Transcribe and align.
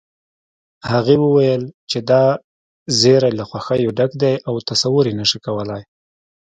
هغې 0.91 1.15
وويل 1.25 1.63
چې 1.89 1.99
دا 2.09 2.23
زيری 2.99 3.31
له 3.39 3.43
خوښيو 3.49 3.95
ډک 3.97 4.11
دی 4.21 4.33
او 4.47 4.53
تصور 4.67 5.05
يې 5.09 5.13
نشې 5.19 5.39
کولی 5.45 5.81